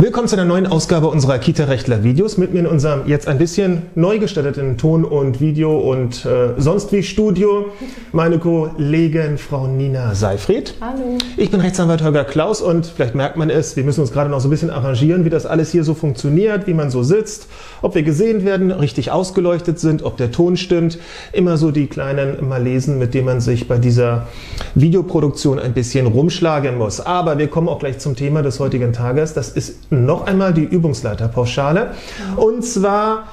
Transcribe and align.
Willkommen 0.00 0.28
zu 0.28 0.36
einer 0.36 0.46
neuen 0.46 0.66
Ausgabe 0.66 1.08
unserer 1.08 1.38
Kita-Rechtler-Videos. 1.38 2.38
Mit 2.38 2.54
mir 2.54 2.60
in 2.60 2.66
unserem 2.66 3.06
jetzt 3.06 3.28
ein 3.28 3.36
bisschen 3.36 3.82
neu 3.94 4.18
gestalteten 4.18 4.78
Ton- 4.78 5.04
und 5.04 5.42
Video- 5.42 5.78
und 5.78 6.24
äh, 6.24 6.54
sonst 6.56 6.90
wie 6.90 7.02
Studio 7.02 7.66
meine 8.10 8.38
Kollegin 8.38 9.36
Frau 9.36 9.66
Nina 9.66 10.14
Seifried. 10.14 10.72
Hallo. 10.80 11.18
Ich 11.36 11.50
bin 11.50 11.60
Rechtsanwalt 11.60 12.02
Holger 12.02 12.24
Klaus 12.24 12.62
und 12.62 12.86
vielleicht 12.86 13.14
merkt 13.14 13.36
man 13.36 13.50
es, 13.50 13.76
wir 13.76 13.84
müssen 13.84 14.00
uns 14.00 14.10
gerade 14.10 14.30
noch 14.30 14.40
so 14.40 14.48
ein 14.48 14.50
bisschen 14.50 14.70
arrangieren, 14.70 15.26
wie 15.26 15.28
das 15.28 15.44
alles 15.44 15.70
hier 15.70 15.84
so 15.84 15.92
funktioniert, 15.92 16.66
wie 16.66 16.72
man 16.72 16.90
so 16.90 17.02
sitzt, 17.02 17.48
ob 17.82 17.94
wir 17.94 18.02
gesehen 18.02 18.46
werden, 18.46 18.70
richtig 18.70 19.10
ausgeleuchtet 19.10 19.78
sind, 19.80 20.02
ob 20.02 20.16
der 20.16 20.32
Ton 20.32 20.56
stimmt. 20.56 20.98
Immer 21.34 21.58
so 21.58 21.72
die 21.72 21.88
kleinen 21.88 22.48
Malesen, 22.48 22.98
mit 22.98 23.12
denen 23.12 23.26
man 23.26 23.42
sich 23.42 23.68
bei 23.68 23.76
dieser 23.76 24.28
Videoproduktion 24.74 25.58
ein 25.58 25.74
bisschen 25.74 26.06
rumschlagen 26.06 26.78
muss. 26.78 27.02
Aber 27.02 27.36
wir 27.36 27.48
kommen 27.48 27.68
auch 27.68 27.80
gleich 27.80 27.98
zum 27.98 28.16
Thema 28.16 28.40
des 28.40 28.60
heutigen 28.60 28.94
Tages. 28.94 29.34
Das 29.34 29.50
ist 29.50 29.89
noch 29.90 30.26
einmal 30.26 30.54
die 30.54 30.64
Übungsleiterpauschale. 30.64 31.92
Und 32.36 32.64
zwar 32.64 33.24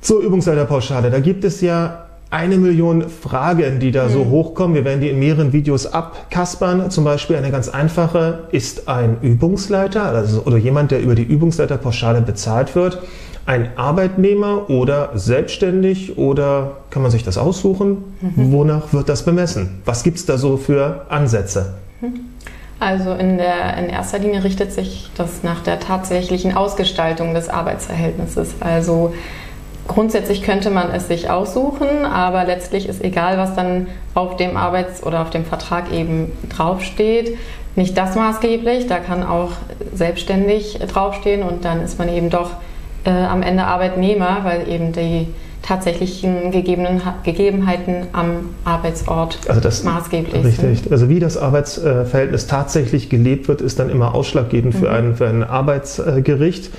zur 0.00 0.20
Übungsleiterpauschale. 0.22 1.10
Da 1.10 1.20
gibt 1.20 1.44
es 1.44 1.60
ja 1.60 2.06
eine 2.30 2.58
Million 2.58 3.10
Fragen, 3.10 3.80
die 3.80 3.90
da 3.90 4.08
so 4.08 4.26
hochkommen. 4.26 4.74
Wir 4.74 4.84
werden 4.84 5.00
die 5.00 5.08
in 5.08 5.18
mehreren 5.18 5.52
Videos 5.52 5.86
abkaspern. 5.86 6.90
Zum 6.90 7.04
Beispiel 7.04 7.36
eine 7.36 7.50
ganz 7.50 7.68
einfache. 7.68 8.44
Ist 8.52 8.88
ein 8.88 9.18
Übungsleiter 9.20 10.04
also, 10.04 10.42
oder 10.42 10.56
jemand, 10.56 10.92
der 10.92 11.02
über 11.02 11.16
die 11.16 11.24
Übungsleiterpauschale 11.24 12.20
bezahlt 12.22 12.76
wird, 12.76 13.02
ein 13.46 13.76
Arbeitnehmer 13.76 14.70
oder 14.70 15.10
selbstständig 15.14 16.18
oder 16.18 16.76
kann 16.90 17.02
man 17.02 17.10
sich 17.10 17.24
das 17.24 17.36
aussuchen? 17.36 17.98
Wonach 18.36 18.92
wird 18.92 19.08
das 19.08 19.24
bemessen? 19.24 19.80
Was 19.84 20.04
gibt 20.04 20.18
es 20.18 20.26
da 20.26 20.38
so 20.38 20.56
für 20.56 21.06
Ansätze? 21.08 21.74
Also 22.80 23.12
in, 23.12 23.36
der, 23.36 23.76
in 23.76 23.90
erster 23.90 24.18
Linie 24.18 24.42
richtet 24.42 24.72
sich 24.72 25.10
das 25.14 25.42
nach 25.42 25.62
der 25.62 25.80
tatsächlichen 25.80 26.56
Ausgestaltung 26.56 27.34
des 27.34 27.50
Arbeitsverhältnisses. 27.50 28.54
Also 28.60 29.12
grundsätzlich 29.86 30.42
könnte 30.42 30.70
man 30.70 30.90
es 30.90 31.06
sich 31.06 31.28
aussuchen, 31.28 32.06
aber 32.06 32.44
letztlich 32.44 32.88
ist 32.88 33.04
egal, 33.04 33.36
was 33.36 33.54
dann 33.54 33.86
auf 34.14 34.36
dem 34.36 34.56
Arbeits- 34.56 35.04
oder 35.04 35.20
auf 35.20 35.28
dem 35.28 35.44
Vertrag 35.44 35.92
eben 35.92 36.32
draufsteht, 36.56 37.36
nicht 37.76 37.98
das 37.98 38.16
maßgeblich. 38.16 38.86
Da 38.86 38.98
kann 38.98 39.24
auch 39.24 39.50
selbstständig 39.92 40.78
draufstehen 40.90 41.42
und 41.42 41.66
dann 41.66 41.82
ist 41.82 41.98
man 41.98 42.08
eben 42.08 42.30
doch 42.30 42.52
äh, 43.04 43.10
am 43.10 43.42
Ende 43.42 43.64
Arbeitnehmer, 43.64 44.38
weil 44.44 44.68
eben 44.68 44.92
die 44.92 45.28
tatsächlichen 45.70 46.50
gegebenen, 46.50 47.00
Gegebenheiten 47.22 48.08
am 48.12 48.50
Arbeitsort 48.64 49.38
Also 49.46 49.60
das 49.60 49.84
maßgeblich 49.84 50.44
richtig. 50.44 50.80
sind. 50.80 50.92
Also 50.92 51.08
wie 51.08 51.20
das 51.20 51.36
Arbeitsverhältnis 51.36 52.48
tatsächlich 52.48 53.08
gelebt 53.08 53.46
wird, 53.46 53.60
ist 53.60 53.78
dann 53.78 53.88
immer 53.88 54.12
ausschlaggebend 54.12 54.74
für, 54.74 54.90
ein, 54.90 55.14
für 55.14 55.28
ein 55.28 55.44
Arbeitsgericht. 55.44 56.70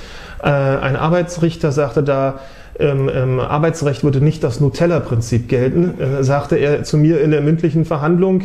Äh, 0.43 0.49
Ein 0.49 0.97
Arbeitsrichter 0.97 1.71
sagte 1.71 2.03
da, 2.03 2.39
im, 2.77 3.07
im 3.07 3.39
Arbeitsrecht 3.39 4.03
würde 4.03 4.19
nicht 4.19 4.43
das 4.43 4.59
Nutella-Prinzip 4.59 5.47
gelten, 5.47 6.01
äh, 6.01 6.23
sagte 6.25 6.57
er 6.57 6.83
zu 6.83 6.97
mir 6.97 7.21
in 7.21 7.31
der 7.31 7.41
mündlichen 7.41 7.85
Verhandlung. 7.85 8.41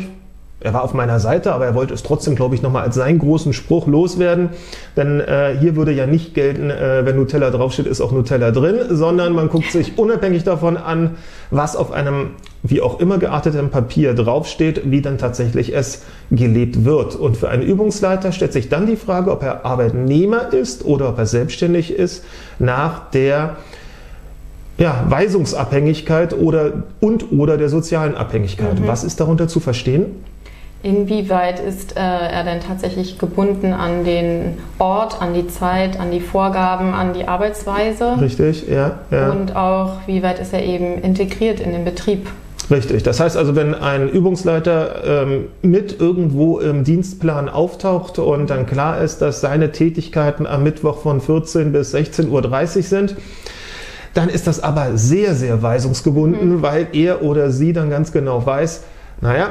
Er 0.59 0.73
war 0.73 0.83
auf 0.83 0.95
meiner 0.95 1.19
Seite, 1.19 1.53
aber 1.53 1.67
er 1.67 1.75
wollte 1.75 1.93
es 1.93 2.01
trotzdem, 2.01 2.35
glaube 2.35 2.55
ich, 2.55 2.63
nochmal 2.63 2.81
als 2.81 2.95
seinen 2.95 3.19
großen 3.19 3.53
Spruch 3.53 3.85
loswerden. 3.85 4.49
Denn 4.95 5.19
äh, 5.19 5.55
hier 5.59 5.75
würde 5.75 5.91
ja 5.91 6.07
nicht 6.07 6.33
gelten, 6.33 6.71
äh, 6.71 7.05
wenn 7.05 7.15
Nutella 7.15 7.51
draufsteht, 7.51 7.85
ist 7.85 8.01
auch 8.01 8.11
Nutella 8.11 8.49
drin, 8.49 8.79
sondern 8.89 9.33
man 9.33 9.49
guckt 9.49 9.71
sich 9.71 9.99
unabhängig 9.99 10.43
davon 10.45 10.75
an, 10.75 11.11
was 11.51 11.75
auf 11.75 11.91
einem 11.91 12.31
wie 12.63 12.81
auch 12.81 12.99
immer 12.99 13.19
gearteten 13.19 13.69
Papier 13.69 14.15
draufsteht, 14.15 14.81
wie 14.85 15.01
dann 15.01 15.19
tatsächlich 15.19 15.75
es 15.75 16.03
gelebt 16.31 16.85
wird. 16.85 17.15
Und 17.15 17.37
für 17.37 17.49
einen 17.49 17.61
Übungsleiter 17.61 18.31
stellt 18.31 18.51
sich 18.51 18.67
dann 18.67 18.87
die 18.87 18.95
Frage, 18.95 19.31
ob 19.31 19.43
er 19.43 19.63
Arbeitnehmer 19.63 20.53
ist 20.53 20.83
oder 20.83 21.09
ob 21.09 21.19
er 21.19 21.27
selbstständig 21.27 21.91
ist, 21.91 22.25
nach 22.57 23.11
der 23.11 23.57
ja, 24.79 25.05
Weisungsabhängigkeit 25.07 26.33
oder 26.33 26.83
und 26.99 27.31
oder 27.31 27.57
der 27.57 27.69
sozialen 27.69 28.15
Abhängigkeit. 28.15 28.85
Was 28.85 29.03
ist 29.03 29.19
darunter 29.19 29.47
zu 29.47 29.59
verstehen? 29.59 30.07
Inwieweit 30.83 31.59
ist 31.59 31.97
äh, 31.97 31.99
er 31.99 32.43
denn 32.43 32.59
tatsächlich 32.59 33.17
gebunden 33.17 33.73
an 33.73 34.03
den 34.03 34.59
Ort, 34.77 35.21
an 35.21 35.33
die 35.33 35.47
Zeit, 35.47 35.99
an 35.99 36.11
die 36.11 36.19
Vorgaben, 36.19 36.93
an 36.93 37.13
die 37.13 37.27
Arbeitsweise? 37.27 38.17
Richtig, 38.21 38.67
ja, 38.69 38.99
ja. 39.09 39.31
Und 39.31 39.55
auch, 39.55 39.93
wie 40.05 40.21
weit 40.21 40.39
ist 40.39 40.53
er 40.53 40.63
eben 40.63 41.01
integriert 41.01 41.59
in 41.59 41.71
den 41.71 41.83
Betrieb? 41.83 42.27
Richtig. 42.69 43.03
Das 43.03 43.19
heißt 43.19 43.37
also, 43.37 43.55
wenn 43.55 43.73
ein 43.73 44.09
Übungsleiter 44.09 45.23
ähm, 45.23 45.45
mit 45.61 45.99
irgendwo 45.99 46.59
im 46.59 46.83
Dienstplan 46.83 47.49
auftaucht 47.49 48.19
und 48.19 48.49
dann 48.49 48.65
klar 48.65 49.01
ist, 49.01 49.19
dass 49.19 49.41
seine 49.41 49.71
Tätigkeiten 49.71 50.45
am 50.45 50.63
Mittwoch 50.63 51.01
von 51.01 51.21
14 51.21 51.71
bis 51.71 51.95
16.30 51.95 52.27
Uhr 52.77 52.83
sind, 52.83 53.15
dann 54.13 54.29
ist 54.29 54.47
das 54.47 54.61
aber 54.61 54.97
sehr, 54.97 55.33
sehr 55.33 55.61
weisungsgebunden, 55.61 56.61
weil 56.61 56.87
er 56.91 57.21
oder 57.21 57.51
sie 57.51 57.71
dann 57.71 57.89
ganz 57.89 58.11
genau 58.11 58.45
weiß, 58.45 58.83
naja, 59.21 59.49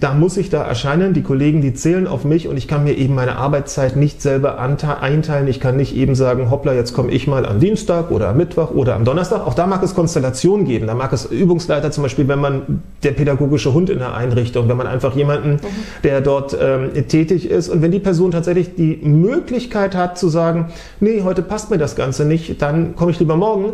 da 0.00 0.14
muss 0.14 0.36
ich 0.36 0.48
da 0.48 0.62
erscheinen, 0.62 1.12
die 1.12 1.22
Kollegen, 1.22 1.60
die 1.60 1.74
zählen 1.74 2.06
auf 2.06 2.24
mich 2.24 2.46
und 2.46 2.56
ich 2.56 2.68
kann 2.68 2.84
mir 2.84 2.96
eben 2.96 3.16
meine 3.16 3.36
Arbeitszeit 3.36 3.96
nicht 3.96 4.22
selber 4.22 4.60
einteilen. 4.60 5.48
Ich 5.48 5.58
kann 5.58 5.76
nicht 5.76 5.96
eben 5.96 6.14
sagen, 6.14 6.52
hoppla, 6.52 6.72
jetzt 6.72 6.92
komme 6.92 7.10
ich 7.10 7.26
mal 7.26 7.44
am 7.44 7.58
Dienstag 7.58 8.12
oder 8.12 8.28
am 8.28 8.36
Mittwoch 8.36 8.70
oder 8.70 8.94
am 8.94 9.04
Donnerstag. 9.04 9.44
Auch 9.44 9.54
da 9.54 9.66
mag 9.66 9.82
es 9.82 9.96
Konstellationen 9.96 10.66
geben. 10.66 10.86
Da 10.86 10.94
mag 10.94 11.12
es 11.12 11.24
Übungsleiter 11.24 11.90
zum 11.90 12.04
Beispiel, 12.04 12.28
wenn 12.28 12.38
man 12.38 12.82
der 13.02 13.10
pädagogische 13.10 13.74
Hund 13.74 13.90
in 13.90 13.98
der 13.98 14.14
Einrichtung, 14.14 14.68
wenn 14.68 14.76
man 14.76 14.86
einfach 14.86 15.16
jemanden, 15.16 15.58
der 16.04 16.20
dort 16.20 16.56
ähm, 16.60 16.90
tätig 17.08 17.50
ist 17.50 17.68
und 17.68 17.82
wenn 17.82 17.90
die 17.90 17.98
Person 17.98 18.30
tatsächlich 18.30 18.76
die 18.76 19.00
Möglichkeit 19.02 19.96
hat 19.96 20.16
zu 20.16 20.28
sagen, 20.28 20.66
nee, 21.00 21.22
heute 21.24 21.42
passt 21.42 21.72
mir 21.72 21.78
das 21.78 21.96
Ganze 21.96 22.24
nicht, 22.24 22.62
dann 22.62 22.94
komme 22.94 23.10
ich 23.10 23.18
lieber 23.18 23.36
morgen, 23.36 23.72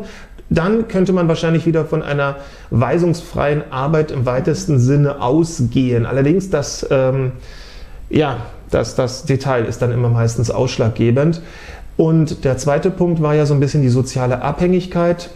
dann 0.50 0.88
könnte 0.88 1.12
man 1.12 1.28
wahrscheinlich 1.28 1.66
wieder 1.66 1.84
von 1.84 2.02
einer 2.02 2.36
weisungsfreien 2.70 3.62
Arbeit 3.70 4.10
im 4.10 4.26
weitesten 4.26 4.78
Sinne 4.78 5.22
ausgehen. 5.22 6.06
Allerdings, 6.06 6.50
das, 6.50 6.86
ähm, 6.90 7.32
ja, 8.10 8.38
das, 8.70 8.94
das 8.94 9.24
Detail 9.24 9.64
ist 9.64 9.82
dann 9.82 9.92
immer 9.92 10.08
meistens 10.08 10.50
ausschlaggebend. 10.50 11.40
Und 11.96 12.44
der 12.44 12.56
zweite 12.58 12.90
Punkt 12.90 13.22
war 13.22 13.34
ja 13.34 13.46
so 13.46 13.54
ein 13.54 13.60
bisschen 13.60 13.82
die 13.82 13.88
soziale 13.88 14.42
Abhängigkeit. 14.42 15.30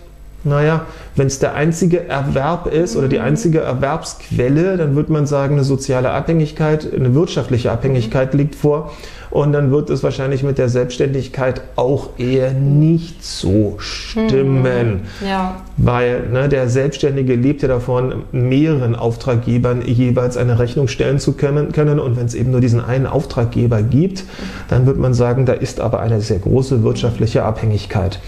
Naja, 0.44 0.86
wenn 1.16 1.26
es 1.26 1.40
der 1.40 1.54
einzige 1.54 2.06
Erwerb 2.06 2.66
ist 2.66 2.96
oder 2.96 3.08
die 3.08 3.18
einzige 3.18 3.60
Erwerbsquelle, 3.60 4.76
dann 4.76 4.94
würde 4.94 5.12
man 5.12 5.26
sagen, 5.26 5.54
eine 5.54 5.64
soziale 5.64 6.10
Abhängigkeit, 6.10 6.92
eine 6.94 7.14
wirtschaftliche 7.14 7.72
Abhängigkeit 7.72 8.34
liegt 8.34 8.54
vor. 8.54 8.92
Und 9.30 9.52
dann 9.52 9.70
wird 9.70 9.90
es 9.90 10.02
wahrscheinlich 10.02 10.42
mit 10.42 10.58
der 10.58 10.68
Selbstständigkeit 10.68 11.62
auch 11.76 12.10
eher 12.18 12.52
nicht 12.52 13.24
so 13.24 13.76
stimmen. 13.78 15.02
Ja, 15.26 15.62
Weil 15.76 16.28
ne, 16.28 16.48
der 16.48 16.68
Selbstständige 16.68 17.34
lebt 17.34 17.62
ja 17.62 17.68
davon, 17.68 18.24
mehreren 18.32 18.94
Auftraggebern 18.94 19.82
jeweils 19.82 20.36
eine 20.36 20.58
Rechnung 20.58 20.88
stellen 20.88 21.18
zu 21.18 21.32
können. 21.32 21.72
können. 21.72 21.98
Und 21.98 22.16
wenn 22.16 22.26
es 22.26 22.34
eben 22.34 22.50
nur 22.50 22.60
diesen 22.60 22.80
einen 22.80 23.06
Auftraggeber 23.06 23.82
gibt, 23.82 24.24
dann 24.68 24.86
wird 24.86 24.98
man 24.98 25.14
sagen, 25.14 25.46
da 25.46 25.52
ist 25.52 25.80
aber 25.80 26.00
eine 26.00 26.20
sehr 26.20 26.38
große 26.38 26.82
wirtschaftliche 26.82 27.42
Abhängigkeit. 27.44 28.20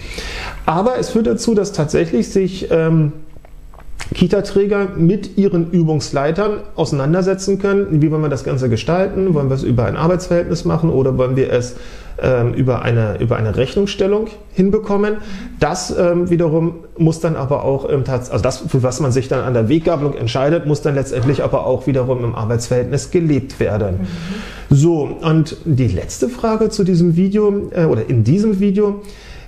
Aber 0.65 0.97
es 0.99 1.09
führt 1.09 1.27
dazu, 1.27 1.55
dass 1.55 1.71
tatsächlich 1.71 2.29
sich 2.29 2.69
ähm, 2.71 3.13
Kita-Träger 4.13 4.89
mit 4.97 5.37
ihren 5.37 5.71
Übungsleitern 5.71 6.59
auseinandersetzen 6.75 7.59
können. 7.59 8.01
Wie 8.01 8.11
wollen 8.11 8.21
wir 8.21 8.29
das 8.29 8.43
Ganze 8.43 8.69
gestalten? 8.69 9.33
Wollen 9.33 9.49
wir 9.49 9.55
es 9.55 9.63
über 9.63 9.85
ein 9.85 9.95
Arbeitsverhältnis 9.95 10.65
machen 10.65 10.89
oder 10.89 11.17
wollen 11.17 11.35
wir 11.35 11.51
es 11.51 11.75
ähm, 12.21 12.53
über, 12.53 12.81
eine, 12.81 13.19
über 13.19 13.37
eine 13.37 13.55
Rechnungsstellung 13.55 14.27
hinbekommen? 14.53 15.17
Das 15.59 15.95
ähm, 15.97 16.29
wiederum 16.29 16.75
muss 16.97 17.19
dann 17.19 17.35
aber 17.35 17.63
auch 17.63 17.85
im 17.85 18.03
Tats 18.03 18.29
also 18.29 18.43
das, 18.43 18.57
für 18.57 18.83
was 18.83 18.99
man 18.99 19.11
sich 19.11 19.27
dann 19.27 19.43
an 19.43 19.53
der 19.53 19.69
Weggabelung 19.69 20.13
entscheidet, 20.13 20.65
muss 20.65 20.81
dann 20.81 20.95
letztendlich 20.95 21.43
aber 21.43 21.65
auch 21.65 21.87
wiederum 21.87 22.23
im 22.23 22.35
Arbeitsverhältnis 22.35 23.11
gelebt 23.11 23.59
werden. 23.59 24.07
So, 24.69 25.17
und 25.21 25.57
die 25.65 25.87
letzte 25.87 26.29
Frage 26.29 26.69
zu 26.69 26.83
diesem 26.83 27.15
Video 27.15 27.69
äh, 27.71 27.85
oder 27.85 28.09
in 28.09 28.23
diesem 28.23 28.59
Video, 28.59 29.01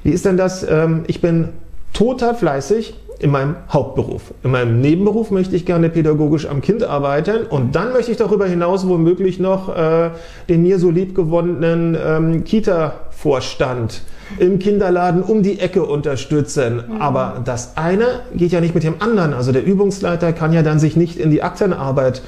wie 0.04 0.12
ist 0.12 0.25
denn 0.25 0.38
das? 0.38 0.66
Ähm, 0.68 1.04
ich 1.07 1.22
bin 1.22 1.50
total 1.94 2.36
fleißig 2.36 2.95
in 3.24 3.31
meinem 3.31 3.56
Hauptberuf. 3.72 4.34
In 4.44 4.52
meinem 4.52 4.81
Nebenberuf 4.81 5.31
möchte 5.31 5.56
ich 5.56 5.66
gerne 5.66 5.90
pädagogisch 5.90 6.46
am 6.46 6.62
Kind 6.62 6.84
arbeiten 6.84 7.46
und 7.50 7.74
dann 7.74 7.94
möchte 7.94 8.12
ich 8.12 8.18
darüber 8.18 8.46
hinaus 8.46 8.86
womöglich 8.88 9.40
noch 9.40 9.74
äh, 9.75 10.10
den 10.50 10.62
mir 10.62 10.78
so 10.78 10.90
liebgewonnenen 10.90 11.98
ähm, 12.06 12.44
Kita-Vorstand 12.44 14.02
im 14.40 14.60
Kinderladen 14.60 15.24
um 15.24 15.42
die 15.42 15.60
Ecke 15.60 15.84
unterstützen. 15.84 16.84
Aber 17.00 17.42
das 17.46 17.78
eine 17.78 18.22
geht 18.36 18.52
ja 18.52 18.60
nicht 18.60 18.75
mit 18.75 18.84
dem 18.84 18.96
anderen. 19.00 19.34
Also 19.34 19.54
der 19.54 19.64
Übungsleiter 19.66 20.34
kann 20.34 20.52
ja 20.52 20.62
dann 20.62 20.80
sich 20.80 20.98
nicht 20.98 21.18
in 21.18 21.31
die 21.31 21.44
Aktenarbeit 21.44 22.24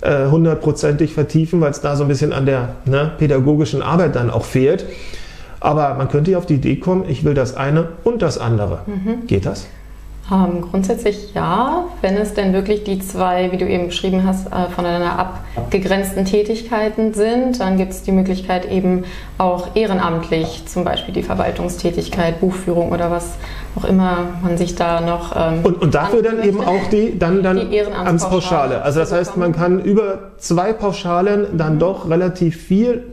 äh, 0.00 0.28
hundertprozentig 0.28 1.12
vertiefen, 1.12 1.60
weil 1.60 1.72
es 1.72 1.82
da 1.82 1.94
so 1.94 2.04
ein 2.04 2.08
bisschen 2.08 2.32
an 2.32 2.46
der 2.46 2.76
ne, 2.86 3.12
pädagogischen 3.18 3.82
Arbeit 3.82 4.16
dann 4.16 4.30
auch 4.30 4.46
fehlt. 4.46 4.86
Aber 5.60 5.94
man 5.94 6.08
könnte 6.08 6.30
ja 6.30 6.38
auf 6.38 6.46
die 6.46 6.54
Idee 6.54 6.76
kommen, 6.76 7.04
ich 7.06 7.22
will 7.22 7.34
das 7.34 7.54
eine 7.54 7.88
und 8.02 8.22
das 8.22 8.38
andere. 8.38 8.80
Geht 9.26 9.44
das? 9.44 9.66
Ähm, 10.30 10.62
grundsätzlich 10.70 11.34
ja, 11.34 11.86
wenn 12.00 12.16
es 12.16 12.34
denn 12.34 12.52
wirklich 12.52 12.84
die 12.84 13.00
zwei, 13.00 13.50
wie 13.50 13.56
du 13.56 13.68
eben 13.68 13.86
beschrieben 13.86 14.24
hast, 14.24 14.46
äh, 14.46 14.68
voneinander 14.74 15.18
abgegrenzten 15.18 16.24
Tätigkeiten 16.24 17.12
sind, 17.12 17.58
dann 17.58 17.76
gibt 17.76 17.92
es 17.92 18.02
die 18.02 18.12
Möglichkeit 18.12 18.70
eben 18.70 19.04
auch 19.38 19.74
ehrenamtlich, 19.74 20.62
zum 20.66 20.84
Beispiel 20.84 21.12
die 21.12 21.24
Verwaltungstätigkeit, 21.24 22.40
Buchführung 22.40 22.92
oder 22.92 23.10
was 23.10 23.34
auch 23.74 23.84
immer 23.84 24.18
man 24.42 24.56
sich 24.56 24.76
da 24.76 25.00
noch. 25.00 25.34
Ähm, 25.36 25.64
und, 25.64 25.82
und, 25.82 25.94
dafür 25.94 26.22
dann 26.22 26.42
eben 26.44 26.60
auch 26.60 26.88
die, 26.90 27.18
dann, 27.18 27.42
dann 27.42 27.68
die 27.68 27.74
Ehrenamtspauschale. 27.74 28.82
Also 28.82 29.00
das 29.00 29.10
heißt, 29.10 29.36
man 29.36 29.52
kann 29.52 29.80
über 29.80 30.30
zwei 30.38 30.72
Pauschalen 30.72 31.58
dann 31.58 31.80
doch 31.80 32.08
relativ 32.08 32.62
viel 32.62 33.11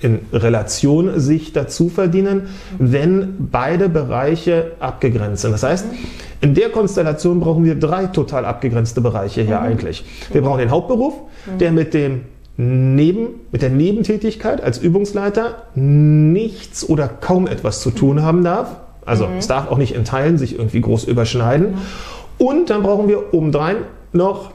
in 0.00 0.20
Relation 0.32 1.20
sich 1.20 1.52
dazu 1.52 1.88
verdienen, 1.88 2.48
wenn 2.78 3.48
beide 3.50 3.88
Bereiche 3.88 4.72
abgegrenzt 4.80 5.42
sind. 5.42 5.52
Das 5.52 5.62
heißt, 5.62 5.86
in 6.40 6.54
der 6.54 6.70
Konstellation 6.70 7.40
brauchen 7.40 7.64
wir 7.64 7.74
drei 7.74 8.06
total 8.06 8.44
abgegrenzte 8.44 9.00
Bereiche 9.00 9.42
hier 9.42 9.58
mhm. 9.58 9.66
eigentlich. 9.66 10.04
Wir 10.32 10.42
brauchen 10.42 10.58
den 10.58 10.70
Hauptberuf, 10.70 11.14
mhm. 11.46 11.58
der 11.58 11.72
mit 11.72 11.94
dem 11.94 12.22
Neben, 12.62 13.28
mit 13.52 13.62
der 13.62 13.70
Nebentätigkeit 13.70 14.62
als 14.62 14.76
Übungsleiter 14.76 15.62
nichts 15.74 16.86
oder 16.86 17.08
kaum 17.08 17.46
etwas 17.46 17.80
zu 17.80 17.90
tun 17.90 18.22
haben 18.22 18.44
darf. 18.44 18.76
Also 19.06 19.26
mhm. 19.26 19.38
es 19.38 19.46
darf 19.46 19.70
auch 19.70 19.78
nicht 19.78 19.94
in 19.94 20.04
Teilen 20.04 20.36
sich 20.36 20.58
irgendwie 20.58 20.82
groß 20.82 21.04
überschneiden. 21.04 21.78
Und 22.36 22.68
dann 22.68 22.82
brauchen 22.82 23.08
wir 23.08 23.32
obendrein 23.32 23.76
noch 24.12 24.50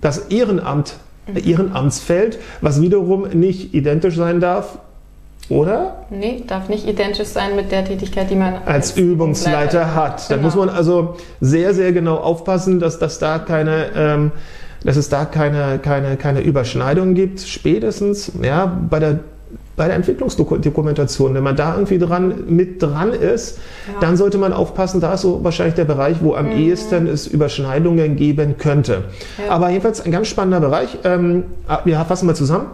das 0.00 0.18
Ehrenamt 0.18 0.98
ihren 1.40 1.74
Amtsfeld, 1.74 2.38
was 2.60 2.80
wiederum 2.80 3.28
nicht 3.32 3.74
identisch 3.74 4.16
sein 4.16 4.40
darf 4.40 4.78
oder? 5.48 6.06
Nee, 6.10 6.44
darf 6.46 6.68
nicht 6.68 6.86
identisch 6.86 7.28
sein 7.28 7.56
mit 7.56 7.72
der 7.72 7.84
Tätigkeit, 7.84 8.30
die 8.30 8.36
man 8.36 8.54
als, 8.54 8.66
als 8.66 8.96
Übungsleiter 8.96 9.94
hat. 9.94 10.30
Da 10.30 10.36
genau. 10.36 10.46
muss 10.46 10.56
man 10.56 10.68
also 10.68 11.16
sehr, 11.40 11.74
sehr 11.74 11.92
genau 11.92 12.16
aufpassen, 12.16 12.80
dass, 12.80 12.98
dass 12.98 13.18
da 13.18 13.38
keine, 13.38 13.86
ähm, 13.94 14.32
dass 14.84 14.96
es 14.96 15.08
da 15.08 15.24
keine, 15.24 15.78
keine, 15.78 16.16
keine 16.16 16.40
Überschneidung 16.40 17.14
gibt. 17.14 17.40
Spätestens 17.40 18.32
ja, 18.42 18.66
bei 18.88 18.98
der 18.98 19.20
bei 19.76 19.86
der 19.86 19.96
Entwicklungsdokumentation, 19.96 21.34
wenn 21.34 21.42
man 21.42 21.56
da 21.56 21.74
irgendwie 21.74 21.98
dran, 21.98 22.44
mit 22.48 22.82
dran 22.82 23.12
ist, 23.12 23.58
ja. 23.86 24.00
dann 24.00 24.16
sollte 24.16 24.38
man 24.38 24.52
aufpassen, 24.52 25.00
da 25.00 25.14
ist 25.14 25.22
so 25.22 25.42
wahrscheinlich 25.42 25.74
der 25.74 25.86
Bereich, 25.86 26.18
wo 26.20 26.34
am 26.34 26.46
mhm. 26.46 26.58
ehesten 26.58 27.06
es 27.06 27.26
Überschneidungen 27.26 28.16
geben 28.16 28.58
könnte. 28.58 29.04
Ja. 29.38 29.52
Aber 29.52 29.70
jedenfalls 29.70 30.00
ein 30.00 30.12
ganz 30.12 30.28
spannender 30.28 30.60
Bereich. 30.60 30.98
Ähm, 31.04 31.44
wir 31.84 31.98
fassen 32.00 32.26
mal 32.26 32.34
zusammen. 32.34 32.66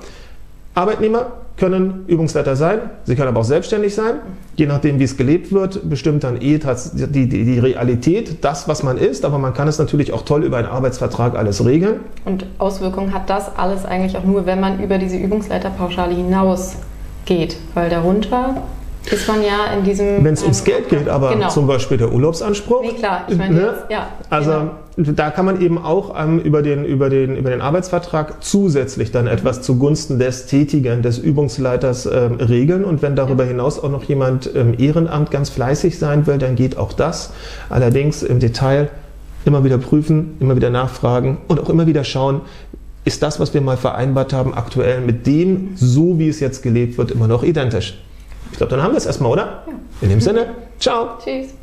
Arbeitnehmer 0.75 1.27
können 1.59 2.05
Übungsleiter 2.07 2.57
sein, 2.57 2.79
sie 3.05 3.17
können 3.17 3.29
aber 3.29 3.41
auch 3.41 3.45
selbstständig 3.45 3.95
sein. 3.95 4.15
Je 4.57 4.67
nachdem, 4.67 4.99
wie 4.99 5.05
es 5.05 5.17
gelebt 5.17 5.53
wird, 5.53 5.89
bestimmt 5.91 6.25
dann 6.25 6.41
eh 6.41 6.59
die, 6.59 7.29
die, 7.29 7.45
die 7.45 7.59
Realität, 7.59 8.45
das, 8.45 8.69
was 8.69 8.83
man 8.83 8.97
ist. 8.97 9.25
Aber 9.25 9.39
man 9.39 9.55
kann 9.55 9.69
es 9.69 9.79
natürlich 9.79 10.13
auch 10.13 10.23
toll 10.23 10.45
über 10.45 10.57
einen 10.57 10.69
Arbeitsvertrag 10.69 11.37
alles 11.37 11.65
regeln. 11.65 12.01
Und 12.25 12.47
Auswirkungen 12.59 13.13
hat 13.13 13.29
das 13.29 13.57
alles 13.57 13.85
eigentlich 13.85 14.17
auch 14.17 14.25
nur, 14.25 14.47
wenn 14.47 14.61
man 14.61 14.83
über 14.83 14.99
diese 14.99 15.17
Übungsleiterpauschale 15.17 16.15
hinaus 16.15 16.77
geht, 17.27 17.57
weil 17.75 17.91
darunter 17.91 18.63
ist 19.11 19.27
man 19.29 19.43
ja 19.43 19.73
in 19.77 19.85
diesem. 19.85 20.25
Wenn 20.25 20.35
es 20.35 20.43
ums 20.43 20.65
Geld 20.65 20.89
geht, 20.89 21.09
aber 21.09 21.33
genau. 21.33 21.49
zum 21.49 21.67
Beispiel 21.67 21.97
der 21.97 22.13
Urlaubsanspruch. 22.13 22.83
Nee, 22.83 22.93
klar, 22.93 23.25
ich 23.29 23.37
meine, 23.37 23.55
ne? 23.55 23.75
ja. 23.89 24.09
Also 24.29 24.51
genau. 24.97 25.13
da 25.13 25.31
kann 25.31 25.47
man 25.47 25.61
eben 25.61 25.79
auch 25.79 26.15
ähm, 26.19 26.41
über, 26.41 26.63
den, 26.63 26.85
über, 26.85 27.09
den, 27.09 27.37
über 27.37 27.51
den 27.51 27.61
Arbeitsvertrag 27.61 28.43
zusätzlich 28.43 29.11
dann 29.11 29.27
etwas 29.27 29.63
zugunsten 29.63 30.19
des 30.19 30.47
Tätigen, 30.47 31.03
des 31.03 31.19
Übungsleiters 31.19 32.07
ähm, 32.07 32.35
regeln. 32.35 32.85
Und 32.85 33.03
wenn 33.03 33.17
darüber 33.17 33.45
ja. 33.45 33.51
hinaus 33.51 33.83
auch 33.83 33.91
noch 33.91 34.05
jemand 34.05 34.47
im 34.47 34.79
Ehrenamt 34.79 35.31
ganz 35.31 35.49
fleißig 35.51 35.99
sein 35.99 36.27
will, 36.27 36.39
dann 36.39 36.55
geht 36.55 36.77
auch 36.77 36.93
das. 36.93 37.33
Allerdings 37.71 38.23
im 38.23 38.41
Detail 38.41 38.91
immer 39.45 39.65
wieder 39.65 39.79
prüfen, 39.79 40.37
immer 40.41 40.57
wieder 40.57 40.71
nachfragen 40.71 41.39
und 41.49 41.61
auch 41.61 41.71
immer 41.71 41.87
wieder 41.87 42.05
schauen, 42.05 42.43
ist 43.05 43.23
das, 43.23 43.41
was 43.41 43.55
wir 43.55 43.63
mal 43.63 43.79
vereinbart 43.79 44.35
haben, 44.35 44.53
aktuell 44.53 45.01
mit 45.01 45.27
dem, 45.27 45.71
so 45.77 46.19
wie 46.19 46.29
es 46.29 46.41
jetzt 46.41 46.63
gelebt 46.63 46.99
wird, 46.99 47.11
immer 47.11 47.27
noch 47.27 47.43
identisch. 47.43 47.99
Ich 48.51 48.59
glaube, 48.59 48.71
dann 48.71 48.83
haben 48.83 48.93
wir 48.93 48.99
es 48.99 49.07
erstmal, 49.07 49.33
oder? 49.33 49.65
Ja. 49.67 49.73
In 50.01 50.09
dem 50.11 50.21
Sinne, 50.21 50.55
ciao. 50.79 51.19
Tschüss. 51.23 51.55